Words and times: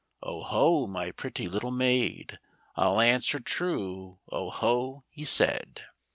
''"0 0.25 0.41
ho! 0.45 0.87
my 0.87 1.11
pretty 1.11 1.47
little 1.47 1.69
maid. 1.69 2.39
I'll 2.75 2.99
answer 2.99 3.39
true, 3.39 4.17
0 4.31 4.49
ho!" 4.49 5.03
he 5.11 5.23
said. 5.23 5.81